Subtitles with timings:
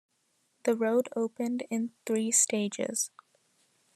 [0.63, 3.11] The road opened in three stages.